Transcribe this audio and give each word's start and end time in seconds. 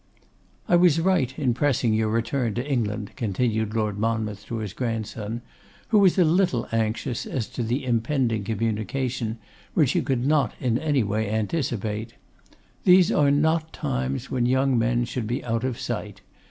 'I 0.67 0.77
was 0.77 0.99
right 0.99 1.37
in 1.37 1.53
pressing 1.53 1.93
your 1.93 2.09
return 2.09 2.55
to 2.55 2.67
England,' 2.67 3.11
continued 3.15 3.75
Lord 3.75 3.99
Monmouth 3.99 4.43
to 4.47 4.55
his 4.55 4.73
grandson, 4.73 5.43
who 5.89 5.99
was 5.99 6.17
a 6.17 6.23
little 6.23 6.67
anxious 6.71 7.27
as 7.27 7.47
to 7.49 7.61
the 7.61 7.85
impending 7.85 8.43
communication, 8.43 9.37
which 9.75 9.91
he 9.91 10.01
could 10.01 10.25
not 10.25 10.55
in 10.59 10.79
any 10.79 11.03
way 11.03 11.29
anticipate. 11.29 12.15
'These 12.83 13.11
are 13.11 13.29
not 13.29 13.73
times 13.73 14.31
when 14.31 14.47
young 14.47 14.75
men 14.75 15.05
should 15.05 15.27
be 15.27 15.45
out 15.45 15.63
of 15.63 15.79
sight. 15.79 16.21